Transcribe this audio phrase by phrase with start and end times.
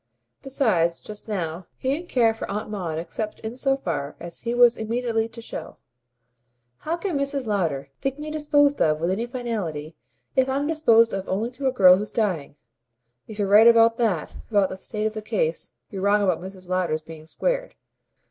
[0.41, 4.55] Besides, just now, he didn't care for Aunt Maud except in so far as he
[4.55, 5.77] was immediately to show.
[6.79, 7.45] "How can Mrs.
[7.45, 9.95] Lowder think me disposed of with any finality,
[10.35, 12.55] if I'm disposed of only to a girl who's dying?
[13.27, 16.67] If you're right about that, about the state of the case, you're wrong about Mrs.
[16.67, 17.75] Lowder's being squared.